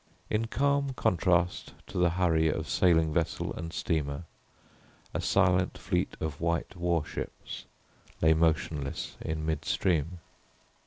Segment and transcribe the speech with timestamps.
[0.31, 4.23] In calm contrast to the hurry of sailing vessel and steamer
[5.13, 7.65] a silent fleet of white warships
[8.19, 10.17] lay motionless in midstream.